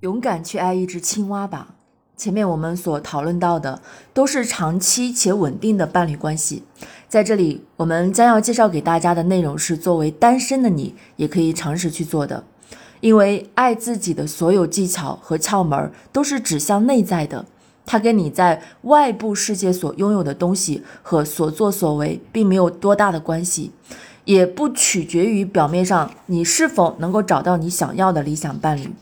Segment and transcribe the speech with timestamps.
[0.00, 1.74] 勇敢去爱一只青蛙吧。
[2.16, 3.82] 前面我们所讨论到的
[4.14, 6.62] 都是长期且稳定的伴侣关系，
[7.08, 12.44] 在这里我们将要介绍给大家的内容是作为单身的你也可以尝试去做的，
[13.00, 17.46] 因为爱自己的所有技巧和窍门都是指向内在的，
[17.84, 23.72] 它跟你在外部世界所拥有的东西和所作所为并没有多大的关系，
[24.24, 28.92] 也不取决于表面上你是否能够找到你想要的理想伴侣。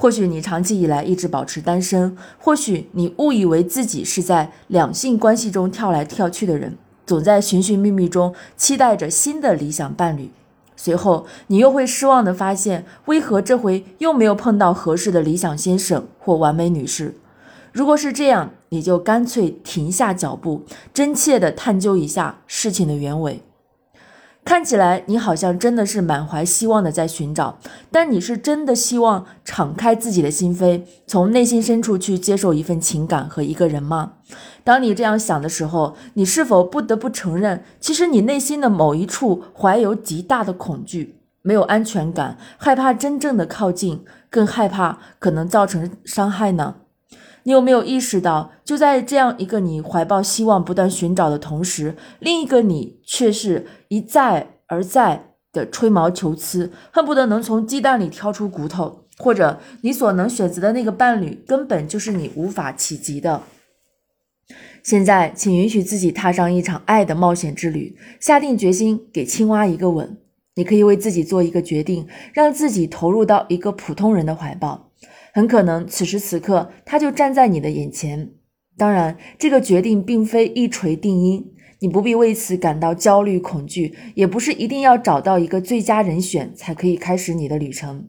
[0.00, 10.30] 或许你长期以来一直保持单身，或许你误以为自己是在两性关系中跳来跳去的人，总在寻寻觅觅中期待着新的理想伴侣。
[10.74, 17.14] 随后你又会失望地发现，为何这回又没有碰到合适的理想先生或完美女士？
[17.70, 20.62] 如果是这样，你就干脆停下脚步，
[20.94, 23.42] 真切地探究一下事情的原委。
[24.42, 27.58] 看起来你好像真的是满怀希望的在寻找，
[27.90, 34.14] 但你是真的希望敞开自己的心扉，从内心深处去接受一份情感和一个人吗？
[34.64, 46.76] 当你这样想的时候，你是否不得不承认，其实你内心的某一处怀有极大的恐惧，没有安全感，害怕真正的靠近，更害怕可能造成伤害呢？
[47.44, 63.42] 你有没有意识到，就在这样一个你怀抱希望、不断寻找的同时，另一个你却是一再而再的吹毛求疵，恨不得能从鸡蛋里挑出骨头，或者你所能选择的那个伴侣根本就是你无法企及的。
[64.82, 70.18] 现在，请允许自己踏上一场爱的冒险之旅，下定决心给青蛙一个吻。
[70.56, 74.89] 你可以为自己做一个决定，让自己投入到一个普通人的怀抱。
[75.32, 78.30] 很可能此时此刻他就站在你的眼前。
[78.76, 88.08] 当然，这个决定并非一锤定音，你不必为此感到焦虑恐惧，也不是一定要找到一个最佳人选才可以开始你的旅程。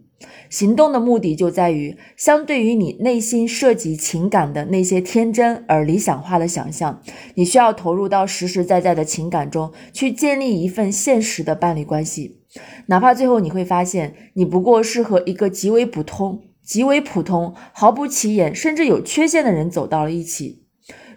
[0.50, 7.02] 行动的目的就在于，相对于你内心涉及情感的那些天真而理想化的想象，
[7.36, 12.40] 你需要投入到实实在在的情感中去建立一份现实的伴侣关系。
[12.86, 16.44] 哪怕最后你会发现，你不过是和一个极为普通。
[16.72, 20.64] 极为普通、毫不起眼，甚至有缺陷的人走到了一起。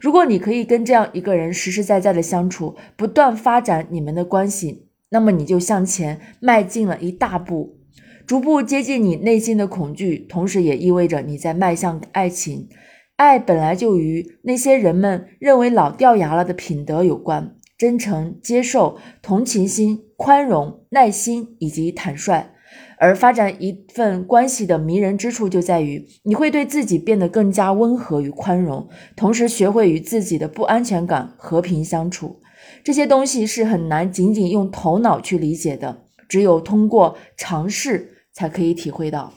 [0.00, 7.76] 如果你可以跟这样一个人实实在在的相处，不断发展你们的关系，那么你就向前迈进了一大步，
[8.26, 12.68] 逐步接近你内心的恐惧，同时也意味着你在迈向爱情。
[13.14, 22.53] 爱本来就与那些人们认为老掉牙了的品德有关：真诚、接受、同情心、宽容、耐心以及坦率。
[22.98, 32.40] 而发展一份关系的迷人之处就在于，你会对自己变得更加温和与宽容，同时学会与自己的不安全感和平相处。
[32.82, 39.32] 这些东西是很难仅仅用头脑去理解的，只有通过尝试才可以体会到。